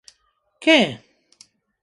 –¡¿Que?! 0.63 0.77